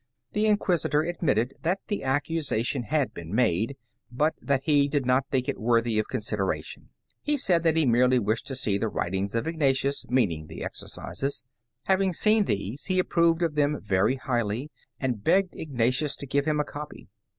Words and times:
The 0.33 0.47
Inquisitor 0.47 1.03
admitted 1.03 1.53
that 1.61 1.81
the 1.85 2.01
accusation 2.03 2.85
had 2.85 3.13
been 3.13 3.35
made, 3.35 3.77
but 4.11 4.33
that 4.41 4.63
he 4.63 4.87
did 4.87 5.05
not 5.05 5.27
think 5.29 5.47
it 5.47 5.59
worthy 5.59 5.99
of 5.99 6.07
consideration. 6.09 6.89
He 7.21 7.37
said 7.37 7.61
that 7.61 7.77
he 7.77 7.85
wished 7.85 7.91
merely 7.91 8.19
to 8.45 8.55
see 8.55 8.79
the 8.79 8.87
writings 8.89 9.35
of 9.35 9.45
Ignatius, 9.45 10.09
meaning 10.09 10.47
the 10.47 10.63
Exercises. 10.63 11.43
Having 11.83 12.13
seen 12.13 12.45
these 12.45 12.85
he 12.85 12.97
approved 12.97 13.43
of 13.43 13.53
them 13.53 13.79
very 13.79 14.15
highly, 14.15 14.71
and 14.99 15.23
begged 15.23 15.53
Ignatius 15.53 16.15
to 16.15 16.25
give 16.25 16.45
him 16.45 16.59
a 16.59 16.65
copy. 16.65 17.07